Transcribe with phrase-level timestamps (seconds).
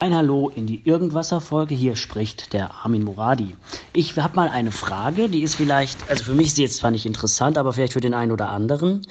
[0.00, 1.74] Ein Hallo in die Irgendwasser-Folge.
[1.74, 3.56] Hier spricht der Armin Muradi.
[3.92, 6.92] Ich habe mal eine Frage, die ist vielleicht, also für mich ist sie jetzt zwar
[6.92, 9.04] nicht interessant, aber vielleicht für den einen oder anderen.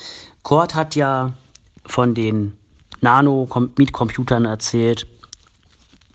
[0.44, 1.34] Kurt hat ja
[1.86, 2.54] von den
[3.02, 5.08] Nano-Mietcomputern erzählt.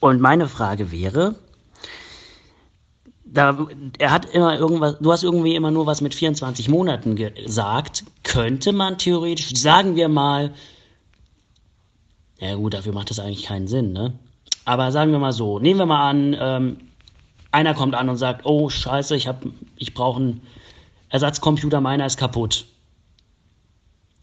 [0.00, 1.34] Und meine Frage wäre,
[3.26, 3.68] da,
[3.98, 8.04] er hat immer irgendwas, du hast irgendwie immer nur was mit 24 Monaten gesagt.
[8.22, 10.54] Könnte man theoretisch, sagen wir mal,
[12.38, 14.18] ja gut, dafür macht das eigentlich keinen Sinn, ne?
[14.64, 16.76] Aber sagen wir mal so, nehmen wir mal an, ähm,
[17.50, 19.28] einer kommt an und sagt, oh scheiße, ich,
[19.76, 20.42] ich brauche einen
[21.10, 22.66] Ersatzcomputer, meiner ist kaputt.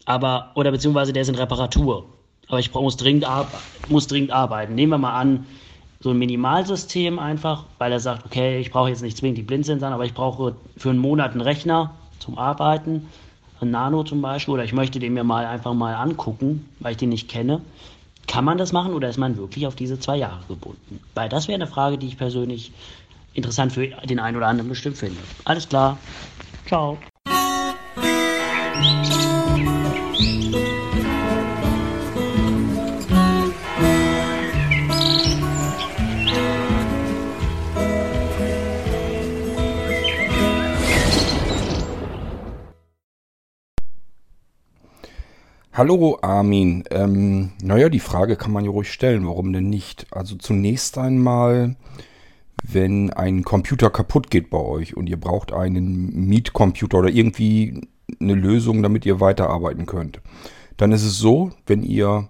[0.06, 2.06] Aber, oder beziehungsweise der ist in Reparatur.
[2.48, 3.26] Aber ich muss dringend,
[3.88, 4.74] muss dringend arbeiten.
[4.74, 5.46] Nehmen wir mal an,
[6.00, 9.90] so ein Minimalsystem einfach, weil er sagt, okay, ich brauche jetzt nicht zwingend die Blindsensor,
[9.90, 13.08] aber ich brauche für einen Monat einen Rechner zum Arbeiten,
[13.60, 16.96] ein Nano zum Beispiel, oder ich möchte den mir mal einfach mal angucken, weil ich
[16.96, 17.60] den nicht kenne.
[18.30, 21.00] Kann man das machen oder ist man wirklich auf diese zwei Jahre gebunden?
[21.14, 22.70] Weil das wäre eine Frage, die ich persönlich
[23.34, 25.18] interessant für den einen oder anderen bestimmt finde.
[25.44, 25.98] Alles klar.
[26.64, 26.96] Ciao.
[45.80, 46.84] Hallo Armin.
[46.90, 50.06] Ähm, naja, die Frage kann man ja ruhig stellen, warum denn nicht?
[50.10, 51.74] Also zunächst einmal,
[52.62, 57.88] wenn ein Computer kaputt geht bei euch und ihr braucht einen Mietcomputer oder irgendwie
[58.20, 60.20] eine Lösung, damit ihr weiterarbeiten könnt,
[60.76, 62.28] dann ist es so, wenn ihr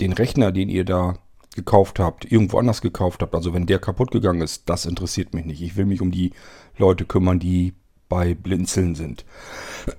[0.00, 1.14] den Rechner, den ihr da
[1.54, 5.44] gekauft habt, irgendwo anders gekauft habt, also wenn der kaputt gegangen ist, das interessiert mich
[5.44, 5.62] nicht.
[5.62, 6.32] Ich will mich um die
[6.76, 7.72] Leute kümmern, die
[8.10, 9.24] bei Blinzeln sind.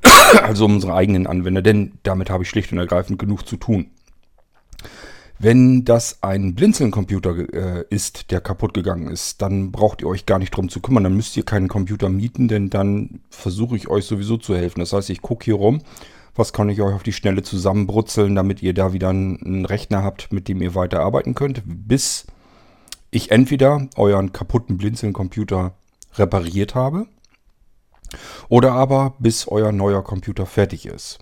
[0.43, 3.87] also unsere eigenen Anwender, denn damit habe ich schlicht und ergreifend genug zu tun.
[5.39, 10.37] Wenn das ein Blinzeln-Computer äh, ist, der kaputt gegangen ist, dann braucht ihr euch gar
[10.37, 11.03] nicht drum zu kümmern.
[11.03, 14.81] Dann müsst ihr keinen Computer mieten, denn dann versuche ich euch sowieso zu helfen.
[14.81, 15.81] Das heißt, ich gucke hier rum,
[16.35, 20.31] was kann ich euch auf die Schnelle zusammenbrutzeln, damit ihr da wieder einen Rechner habt,
[20.31, 22.27] mit dem ihr weiterarbeiten könnt, bis
[23.09, 25.73] ich entweder euren kaputten Blinzeln-Computer
[26.17, 27.07] repariert habe
[28.49, 31.19] oder aber bis euer neuer Computer fertig ist.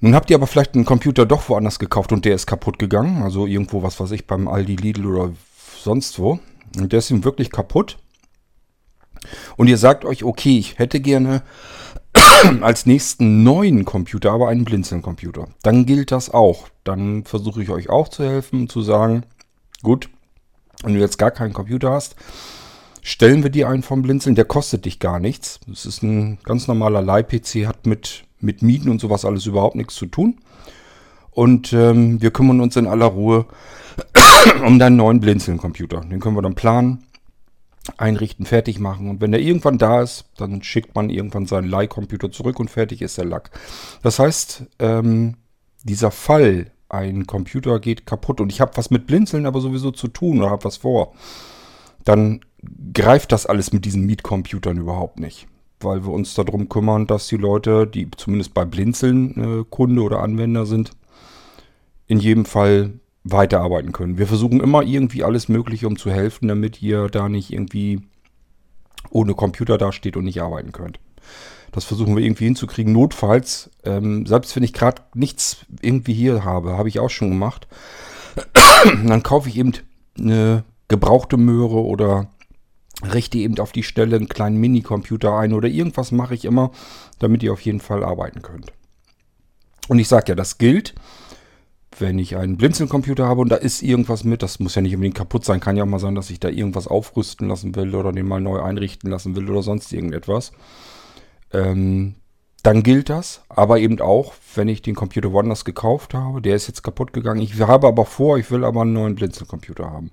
[0.00, 3.22] Nun habt ihr aber vielleicht einen Computer doch woanders gekauft und der ist kaputt gegangen.
[3.22, 5.32] Also irgendwo, was weiß ich, beim Aldi, Lidl oder
[5.80, 6.40] sonst wo.
[6.76, 7.98] Und der ist ihm wirklich kaputt.
[9.56, 11.42] Und ihr sagt euch, okay, ich hätte gerne
[12.62, 15.46] als nächsten neuen Computer aber einen Blinzeln-Computer.
[15.62, 16.66] Dann gilt das auch.
[16.82, 19.24] Dann versuche ich euch auch zu helfen zu sagen,
[19.82, 20.08] gut,
[20.82, 22.16] wenn du jetzt gar keinen Computer hast,
[23.02, 24.36] stellen wir dir einen vom Blinzeln.
[24.36, 25.60] Der kostet dich gar nichts.
[25.66, 29.96] Das ist ein ganz normaler Leih-PC, hat mit, mit Mieten und sowas alles überhaupt nichts
[29.96, 30.38] zu tun.
[31.30, 33.46] Und ähm, wir kümmern uns in aller Ruhe
[34.66, 36.00] um deinen neuen Blinzeln-Computer.
[36.02, 37.04] Den können wir dann planen,
[37.96, 39.10] einrichten, fertig machen.
[39.10, 43.02] Und wenn der irgendwann da ist, dann schickt man irgendwann seinen Leihcomputer zurück und fertig
[43.02, 43.50] ist der Lack.
[44.02, 45.34] Das heißt, ähm,
[45.82, 50.08] dieser Fall, ein Computer geht kaputt und ich habe was mit Blinzeln aber sowieso zu
[50.08, 51.14] tun oder habe was vor,
[52.04, 52.40] dann
[52.94, 55.46] greift das alles mit diesen Mietcomputern überhaupt nicht.
[55.80, 60.20] Weil wir uns darum kümmern, dass die Leute, die zumindest bei Blinzeln äh, Kunde oder
[60.20, 60.92] Anwender sind,
[62.06, 64.18] in jedem Fall weiterarbeiten können.
[64.18, 68.00] Wir versuchen immer irgendwie alles Mögliche, um zu helfen, damit ihr da nicht irgendwie
[69.10, 70.98] ohne Computer dasteht und nicht arbeiten könnt.
[71.72, 72.92] Das versuchen wir irgendwie hinzukriegen.
[72.92, 77.66] Notfalls, ähm, selbst wenn ich gerade nichts irgendwie hier habe, habe ich auch schon gemacht,
[78.84, 79.72] dann kaufe ich eben
[80.18, 82.28] eine gebrauchte Möhre oder
[83.02, 86.70] richte eben auf die Stelle einen kleinen Minicomputer ein oder irgendwas mache ich immer,
[87.18, 88.72] damit ihr auf jeden Fall arbeiten könnt.
[89.88, 90.94] Und ich sage ja, das gilt,
[91.98, 95.16] wenn ich einen Blinzelcomputer habe und da ist irgendwas mit, das muss ja nicht unbedingt
[95.16, 98.12] kaputt sein, kann ja auch mal sein, dass ich da irgendwas aufrüsten lassen will oder
[98.12, 100.52] den mal neu einrichten lassen will oder sonst irgendetwas.
[101.52, 102.16] Ähm,
[102.62, 106.68] dann gilt das, aber eben auch, wenn ich den Computer woanders gekauft habe, der ist
[106.68, 110.12] jetzt kaputt gegangen, ich habe aber vor, ich will aber einen neuen Blinzelcomputer haben.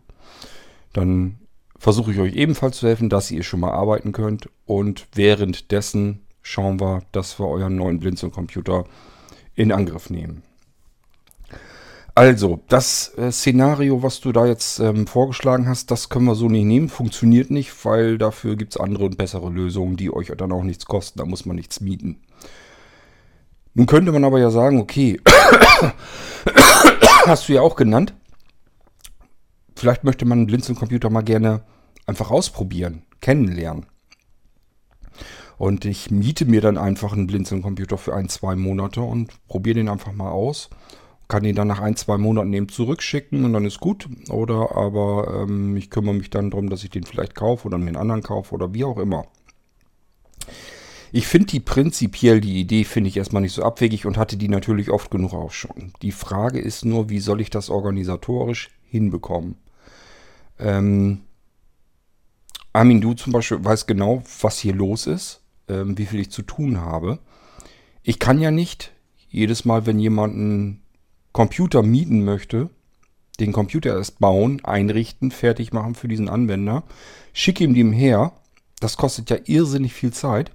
[0.94, 1.40] Dann
[1.78, 4.50] versuche ich euch ebenfalls zu helfen, dass ihr schon mal arbeiten könnt.
[4.66, 8.86] Und währenddessen schauen wir, dass wir euren neuen Blinzeln-Computer
[9.56, 10.44] in Angriff nehmen.
[12.16, 16.50] Also, das äh, Szenario, was du da jetzt ähm, vorgeschlagen hast, das können wir so
[16.50, 16.90] nicht nehmen.
[16.90, 20.86] Funktioniert nicht, weil dafür gibt es andere und bessere Lösungen, die euch dann auch nichts
[20.86, 21.20] kosten.
[21.20, 22.20] Da muss man nichts mieten.
[23.74, 25.22] Nun könnte man aber ja sagen, okay,
[27.26, 28.14] hast du ja auch genannt,
[29.79, 31.61] vielleicht möchte man einen Blinzeln-Computer mal gerne
[32.05, 33.85] einfach ausprobieren, kennenlernen.
[35.58, 39.90] Und ich miete mir dann einfach einen Blinzeln-Computer für ein, zwei Monate und probiere den
[39.90, 40.70] einfach mal aus.
[41.28, 44.08] kann ihn dann nach ein, zwei Monaten eben zurückschicken und dann ist gut.
[44.29, 47.87] Oder aber ähm, ich kümmere mich dann darum, dass ich den vielleicht kaufe oder mir
[47.87, 49.26] einen anderen kaufe oder wie auch immer.
[51.11, 54.47] Ich finde die prinzipiell, die Idee finde ich erstmal nicht so abwegig und hatte die
[54.47, 55.91] natürlich oft genug auch schon.
[56.02, 59.55] Die Frage ist nur, wie soll ich das organisatorisch hinbekommen?
[60.59, 61.22] Ähm,
[62.73, 66.41] Armin, du zum Beispiel weißt genau, was hier los ist, ähm, wie viel ich zu
[66.41, 67.20] tun habe.
[68.03, 68.91] Ich kann ja nicht
[69.29, 70.82] jedes Mal, wenn jemand einen
[71.32, 72.70] Computer mieten möchte,
[73.40, 76.84] den Computer erst bauen, einrichten, fertig machen für diesen Anwender,
[77.34, 78.34] schicke ihm die her.
[78.79, 80.52] Das kostet ja irrsinnig viel Zeit.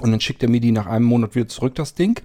[0.00, 2.20] Und dann schickt er mir die nach einem Monat wieder zurück, das Ding.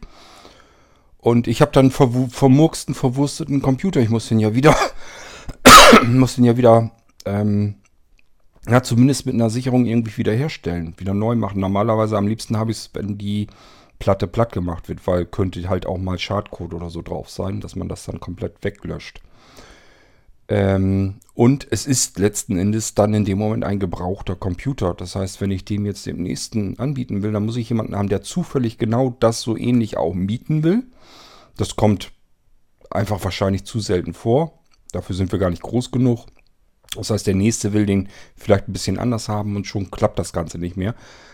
[1.17, 4.01] Und ich habe dann vermurksten, verwursteten Computer.
[4.01, 4.75] Ich muss den ja wieder,
[6.07, 6.91] muss den ja wieder,
[7.25, 7.75] ähm,
[8.67, 11.59] ja, zumindest mit einer Sicherung irgendwie wieder herstellen, wieder neu machen.
[11.59, 13.47] Normalerweise am liebsten habe ich es, wenn die
[13.99, 17.75] Platte platt gemacht wird, weil könnte halt auch mal Schadcode oder so drauf sein, dass
[17.75, 19.21] man das dann komplett weglöscht.
[20.47, 24.93] Ähm, und es ist letzten Endes dann in dem Moment ein gebrauchter Computer.
[24.93, 28.09] Das heißt, wenn ich dem jetzt dem nächsten anbieten will, dann muss ich jemanden haben,
[28.09, 30.83] der zufällig genau das so ähnlich auch mieten will.
[31.55, 32.11] Das kommt
[32.89, 34.60] einfach wahrscheinlich zu selten vor.
[34.91, 36.25] Dafür sind wir gar nicht groß genug.
[36.95, 40.33] Das heißt, der nächste will den vielleicht ein bisschen anders haben und schon klappt das
[40.33, 40.93] Ganze nicht mehr.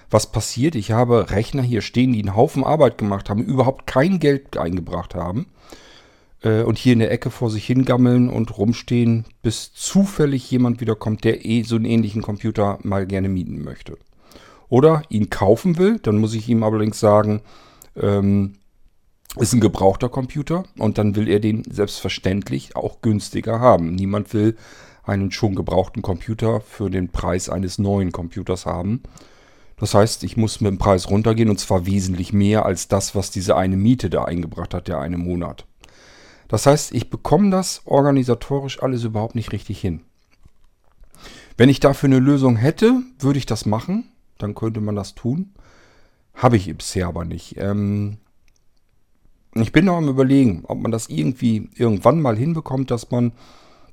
[0.10, 0.76] Was passiert?
[0.76, 5.16] Ich habe Rechner hier stehen, die einen Haufen Arbeit gemacht haben, überhaupt kein Geld eingebracht
[5.16, 5.48] haben
[6.44, 11.24] äh, und hier in der Ecke vor sich hingammeln und rumstehen, bis zufällig jemand wiederkommt,
[11.24, 13.98] der eh so einen ähnlichen Computer mal gerne mieten möchte.
[14.70, 17.42] Oder ihn kaufen will, dann muss ich ihm allerdings sagen,
[17.96, 18.54] ähm,
[19.36, 23.94] ist ein gebrauchter Computer und dann will er den selbstverständlich auch günstiger haben.
[23.94, 24.56] Niemand will
[25.04, 29.04] einen schon gebrauchten Computer für den Preis eines neuen Computers haben.
[29.78, 33.30] Das heißt, ich muss mit dem Preis runtergehen und zwar wesentlich mehr als das, was
[33.30, 35.66] diese eine Miete da eingebracht hat, der eine Monat.
[36.48, 40.02] Das heißt, ich bekomme das organisatorisch alles überhaupt nicht richtig hin.
[41.58, 44.12] Wenn ich dafür eine Lösung hätte, würde ich das machen.
[44.38, 45.54] Dann könnte man das tun.
[46.34, 47.58] Habe ich bisher aber nicht.
[47.58, 48.18] Ähm
[49.56, 53.32] ich bin noch am Überlegen, ob man das irgendwie irgendwann mal hinbekommt, dass man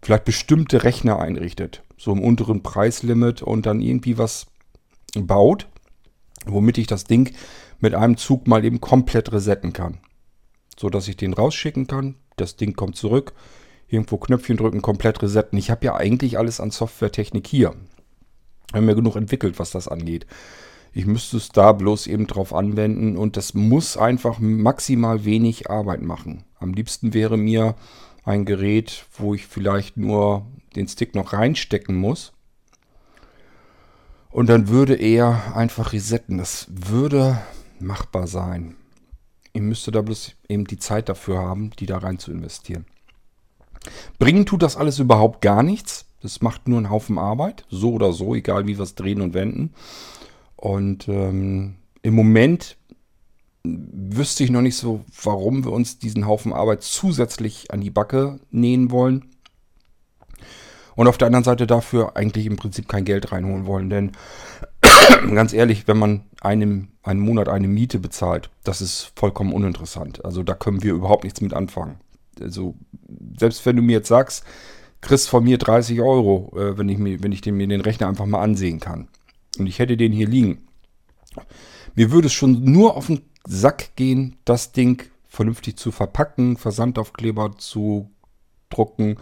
[0.02, 1.82] vielleicht bestimmte Rechner einrichtet.
[1.96, 4.46] So im unteren Preislimit und dann irgendwie was
[5.16, 5.68] baut,
[6.44, 7.32] womit ich das Ding
[7.80, 9.98] mit einem Zug mal eben komplett resetten kann.
[10.78, 13.32] So dass ich den rausschicken kann, das Ding kommt zurück,
[13.88, 15.58] irgendwo Knöpfchen drücken, komplett resetten.
[15.58, 17.74] Ich habe ja eigentlich alles an Softwaretechnik hier.
[18.72, 20.26] Wir haben ja genug entwickelt, was das angeht.
[20.96, 26.02] Ich müsste es da bloß eben drauf anwenden und das muss einfach maximal wenig Arbeit
[26.02, 26.44] machen.
[26.60, 27.74] Am liebsten wäre mir
[28.22, 30.46] ein Gerät, wo ich vielleicht nur
[30.76, 32.32] den Stick noch reinstecken muss.
[34.30, 36.38] Und dann würde er einfach resetten.
[36.38, 37.38] Das würde
[37.80, 38.76] machbar sein.
[39.52, 42.86] Ihr müsstet da bloß eben die Zeit dafür haben, die da rein zu investieren.
[44.20, 46.06] Bringen tut das alles überhaupt gar nichts.
[46.22, 49.34] Das macht nur einen Haufen Arbeit, so oder so, egal wie wir es drehen und
[49.34, 49.74] wenden.
[50.64, 52.78] Und ähm, im Moment
[53.64, 58.40] wüsste ich noch nicht so, warum wir uns diesen Haufen Arbeit zusätzlich an die Backe
[58.50, 59.26] nähen wollen.
[60.96, 63.90] Und auf der anderen Seite dafür eigentlich im Prinzip kein Geld reinholen wollen.
[63.90, 64.12] Denn
[65.34, 70.24] ganz ehrlich, wenn man einem, einen Monat eine Miete bezahlt, das ist vollkommen uninteressant.
[70.24, 71.96] Also da können wir überhaupt nichts mit anfangen.
[72.40, 72.74] Also
[73.38, 74.44] selbst wenn du mir jetzt sagst,
[75.02, 78.24] kriegst von mir 30 Euro, äh, wenn ich mir, wenn ich mir den Rechner einfach
[78.24, 79.08] mal ansehen kann.
[79.58, 80.66] Und ich hätte den hier liegen.
[81.94, 87.56] Mir würde es schon nur auf den Sack gehen, das Ding vernünftig zu verpacken, Versandaufkleber
[87.58, 88.10] zu
[88.70, 89.16] drucken,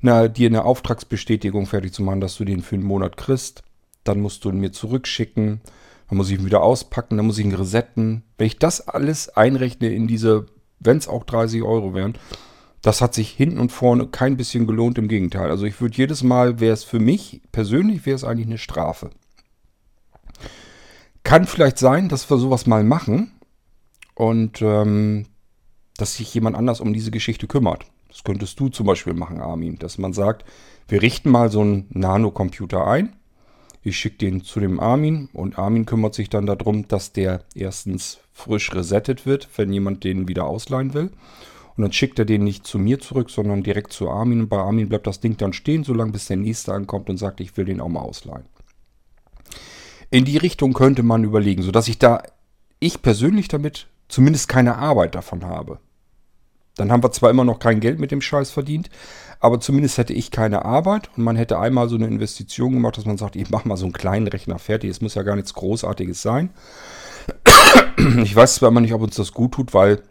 [0.00, 3.62] na, dir eine Auftragsbestätigung fertig zu machen, dass du den für einen Monat kriegst.
[4.04, 5.60] Dann musst du ihn mir zurückschicken.
[6.08, 8.22] Dann muss ich ihn wieder auspacken, dann muss ich ihn resetten.
[8.38, 10.46] Wenn ich das alles einrechne in diese,
[10.78, 12.16] wenn es auch 30 Euro wären,
[12.80, 15.50] das hat sich hinten und vorne kein bisschen gelohnt, im Gegenteil.
[15.50, 19.10] Also ich würde jedes Mal, wäre es für mich persönlich, wäre es eigentlich eine Strafe.
[21.28, 23.32] Kann vielleicht sein, dass wir sowas mal machen
[24.14, 25.26] und ähm,
[25.96, 27.84] dass sich jemand anders um diese Geschichte kümmert.
[28.08, 30.44] Das könntest du zum Beispiel machen, Armin, dass man sagt,
[30.88, 33.18] wir richten mal so einen Nanocomputer ein
[33.82, 38.18] ich schicke den zu dem Armin und Armin kümmert sich dann darum, dass der erstens
[38.32, 41.10] frisch resettet wird, wenn jemand den wieder ausleihen will.
[41.76, 44.40] Und dann schickt er den nicht zu mir zurück, sondern direkt zu Armin.
[44.40, 47.40] Und bei Armin bleibt das Ding dann stehen, solange bis der nächste ankommt und sagt,
[47.40, 48.46] ich will den auch mal ausleihen.
[50.10, 52.22] In die Richtung könnte man überlegen, sodass ich da,
[52.78, 55.80] ich persönlich damit zumindest keine Arbeit davon habe.
[56.76, 58.88] Dann haben wir zwar immer noch kein Geld mit dem Scheiß verdient,
[59.40, 63.04] aber zumindest hätte ich keine Arbeit und man hätte einmal so eine Investition gemacht, dass
[63.04, 64.90] man sagt, ich mache mal so einen kleinen Rechner fertig.
[64.90, 66.50] Es muss ja gar nichts Großartiges sein.
[68.22, 70.02] Ich weiß zwar immer nicht, ob uns das gut tut, weil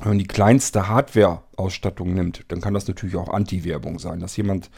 [0.00, 4.70] wenn man die kleinste Hardware-Ausstattung nimmt, dann kann das natürlich auch Anti-Werbung sein, dass jemand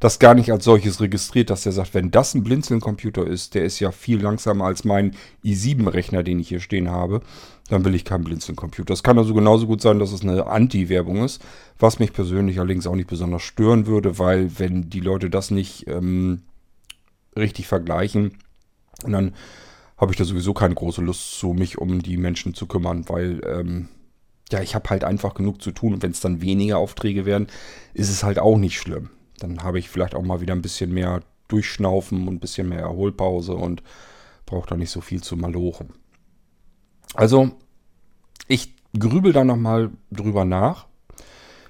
[0.00, 3.64] das gar nicht als solches registriert, dass der sagt, wenn das ein Blinzeln-Computer ist, der
[3.64, 5.14] ist ja viel langsamer als mein
[5.44, 7.20] i7-Rechner, den ich hier stehen habe,
[7.68, 8.92] dann will ich keinen Blinzeln-Computer.
[8.92, 11.40] Das kann also genauso gut sein, dass es eine Anti-Werbung ist,
[11.78, 15.86] was mich persönlich allerdings auch nicht besonders stören würde, weil wenn die Leute das nicht
[15.86, 16.42] ähm,
[17.36, 18.38] richtig vergleichen,
[19.06, 19.34] dann
[19.96, 23.40] habe ich da sowieso keine große Lust zu, mich um die Menschen zu kümmern, weil
[23.46, 23.88] ähm,
[24.52, 27.48] ja, ich habe halt einfach genug zu tun und wenn es dann weniger Aufträge werden,
[27.94, 29.10] ist es halt auch nicht schlimm.
[29.38, 32.80] Dann habe ich vielleicht auch mal wieder ein bisschen mehr Durchschnaufen und ein bisschen mehr
[32.80, 33.82] Erholpause und
[34.46, 35.92] brauche da nicht so viel zu malochen.
[37.14, 37.52] Also,
[38.48, 40.86] ich grübel da nochmal drüber nach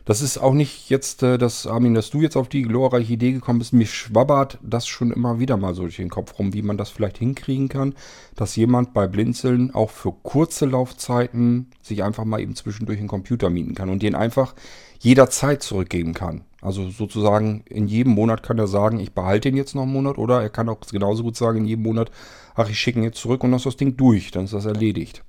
[0.05, 3.33] das ist auch nicht jetzt, äh, dass, Armin, dass du jetzt auf die glorreiche Idee
[3.33, 3.73] gekommen bist.
[3.73, 6.91] Mir schwabbert das schon immer wieder mal so durch den Kopf rum, wie man das
[6.91, 7.95] vielleicht hinkriegen kann,
[8.37, 13.49] dass jemand bei Blinzeln auch für kurze Laufzeiten sich einfach mal eben zwischendurch einen Computer
[13.49, 14.55] mieten kann und den einfach
[14.99, 16.45] jederzeit zurückgeben kann.
[16.61, 20.19] Also sozusagen in jedem Monat kann er sagen, ich behalte den jetzt noch einen Monat
[20.19, 22.11] oder er kann auch genauso gut sagen in jedem Monat,
[22.55, 24.65] ach, ich schicke ihn jetzt zurück und dann ist das Ding durch, dann ist das
[24.65, 25.23] erledigt.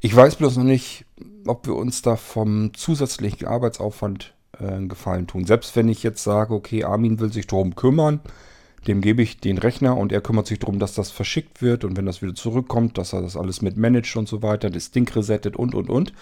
[0.00, 1.04] Ich weiß bloß noch nicht,
[1.46, 5.44] ob wir uns da vom zusätzlichen Arbeitsaufwand äh, einen Gefallen tun.
[5.44, 8.20] Selbst wenn ich jetzt sage, okay, Armin will sich darum kümmern,
[8.86, 11.96] dem gebe ich den Rechner und er kümmert sich darum, dass das verschickt wird und
[11.96, 15.08] wenn das wieder zurückkommt, dass er das alles mit managt und so weiter, das Ding
[15.08, 16.12] resettet und und und.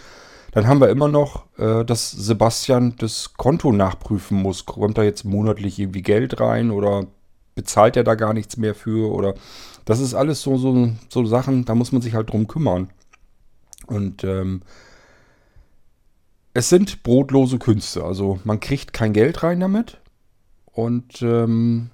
[0.53, 4.67] Dann haben wir immer noch, äh, dass Sebastian das Konto nachprüfen muss.
[4.67, 7.07] Kommt da jetzt monatlich irgendwie Geld rein oder
[7.55, 9.13] bezahlt er da gar nichts mehr für?
[9.13, 9.35] Oder
[9.85, 12.91] das ist alles so, so, so Sachen, da muss man sich halt drum kümmern.
[13.87, 14.63] Und ähm,
[16.55, 18.05] es sind brotlose Künste.
[18.05, 19.99] Also man kriegt kein Geld rein damit.
[20.67, 21.91] Und ähm,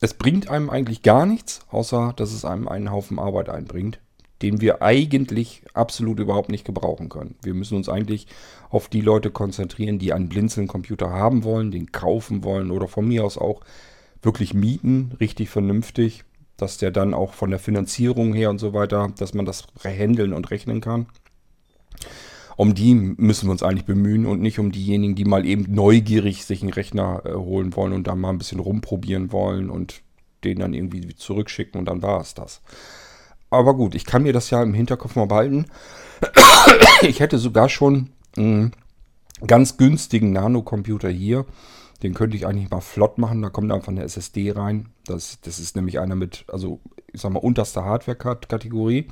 [0.00, 4.00] es bringt einem eigentlich gar nichts, außer dass es einem einen Haufen Arbeit einbringt,
[4.42, 7.36] den wir eigentlich absolut überhaupt nicht gebrauchen können.
[7.42, 8.26] Wir müssen uns eigentlich
[8.70, 13.24] auf die Leute konzentrieren, die einen Blinzeln-Computer haben wollen, den kaufen wollen oder von mir
[13.24, 13.60] aus auch
[14.20, 16.24] wirklich mieten, richtig vernünftig
[16.56, 20.32] dass der dann auch von der Finanzierung her und so weiter, dass man das handeln
[20.32, 21.06] und rechnen kann.
[22.56, 26.44] Um die müssen wir uns eigentlich bemühen und nicht um diejenigen, die mal eben neugierig
[26.44, 30.02] sich einen Rechner äh, holen wollen und da mal ein bisschen rumprobieren wollen und
[30.44, 32.60] den dann irgendwie zurückschicken und dann war es das.
[33.50, 35.66] Aber gut, ich kann mir das ja im Hinterkopf mal behalten.
[37.02, 38.72] Ich hätte sogar schon einen
[39.46, 41.44] ganz günstigen Nanocomputer hier
[42.04, 43.40] den könnte ich eigentlich mal flott machen.
[43.40, 44.90] Da kommt einfach eine SSD rein.
[45.06, 46.80] Das, das ist nämlich einer mit, also
[47.10, 49.08] ich sag mal, unterste Hardware-Kategorie.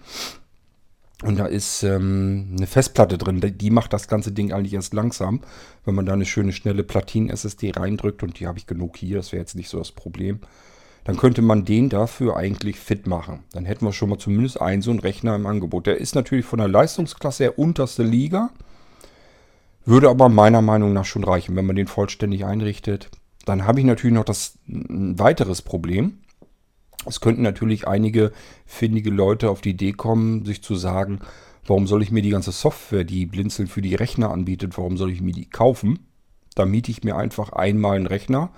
[1.22, 3.40] Und da ist ähm, eine Festplatte drin.
[3.40, 5.40] Die macht das ganze Ding eigentlich erst langsam.
[5.84, 9.32] Wenn man da eine schöne, schnelle Platinen-SSD reindrückt, und die habe ich genug hier, das
[9.32, 10.40] wäre jetzt nicht so das Problem,
[11.04, 13.40] dann könnte man den dafür eigentlich fit machen.
[13.52, 15.86] Dann hätten wir schon mal zumindest einen so einen Rechner im Angebot.
[15.86, 18.50] Der ist natürlich von der Leistungsklasse her unterste Liga.
[19.84, 23.10] Würde aber meiner Meinung nach schon reichen, wenn man den vollständig einrichtet.
[23.44, 26.18] Dann habe ich natürlich noch das ein weiteres Problem.
[27.06, 28.32] Es könnten natürlich einige
[28.66, 31.20] findige Leute auf die Idee kommen, sich zu sagen,
[31.66, 35.10] warum soll ich mir die ganze Software, die Blinzeln für die Rechner anbietet, warum soll
[35.10, 36.06] ich mir die kaufen?
[36.54, 38.50] Da miete ich mir einfach einmal einen Rechner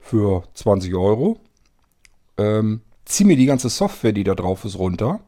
[0.00, 1.40] für 20 Euro,
[2.36, 5.20] ähm, ziehe mir die ganze Software, die da drauf ist, runter,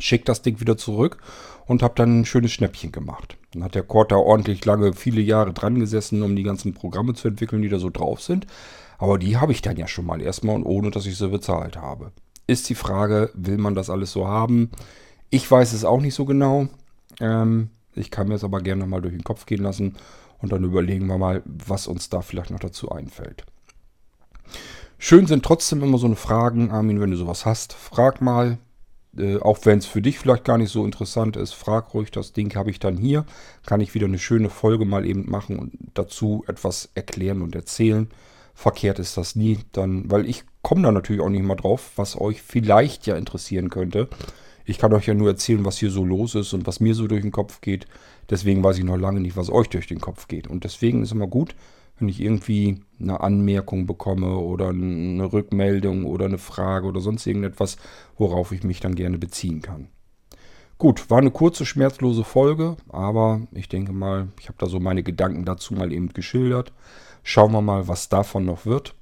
[0.00, 1.18] schicke das Ding wieder zurück
[1.66, 3.36] und habe dann ein schönes Schnäppchen gemacht.
[3.52, 7.28] Dann hat der Cord ordentlich lange, viele Jahre dran gesessen, um die ganzen Programme zu
[7.28, 8.46] entwickeln, die da so drauf sind.
[8.98, 11.76] Aber die habe ich dann ja schon mal erstmal und ohne, dass ich sie bezahlt
[11.76, 12.12] habe.
[12.46, 14.70] Ist die Frage, will man das alles so haben?
[15.30, 16.68] Ich weiß es auch nicht so genau.
[17.20, 19.96] Ähm, ich kann mir es aber gerne mal durch den Kopf gehen lassen
[20.38, 23.44] und dann überlegen wir mal, was uns da vielleicht noch dazu einfällt.
[24.98, 27.72] Schön sind trotzdem immer so eine Fragen, Armin, wenn du sowas hast.
[27.72, 28.58] Frag mal,
[29.16, 32.32] äh, auch wenn es für dich vielleicht gar nicht so interessant ist, frag ruhig, das
[32.32, 33.24] Ding habe ich dann hier.
[33.66, 38.08] Kann ich wieder eine schöne Folge mal eben machen und dazu etwas erklären und erzählen.
[38.54, 42.20] Verkehrt ist das nie, dann, weil ich komme da natürlich auch nicht mal drauf, was
[42.20, 44.08] euch vielleicht ja interessieren könnte.
[44.64, 47.06] Ich kann euch ja nur erzählen, was hier so los ist und was mir so
[47.06, 47.86] durch den Kopf geht.
[48.28, 50.46] Deswegen weiß ich noch lange nicht, was euch durch den Kopf geht.
[50.46, 51.56] Und deswegen ist immer gut,
[52.00, 57.76] wenn ich irgendwie eine Anmerkung bekomme oder eine Rückmeldung oder eine Frage oder sonst irgendetwas,
[58.16, 59.88] worauf ich mich dann gerne beziehen kann.
[60.78, 65.02] Gut, war eine kurze, schmerzlose Folge, aber ich denke mal, ich habe da so meine
[65.02, 66.72] Gedanken dazu mal eben geschildert.
[67.22, 68.94] Schauen wir mal, was davon noch wird.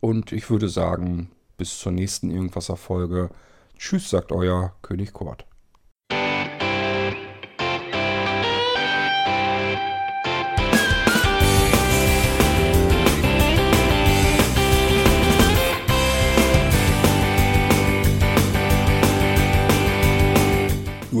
[0.00, 3.30] Und ich würde sagen, bis zur nächsten Irgendwasser-Folge.
[3.78, 5.46] Tschüss, sagt euer König Kurt.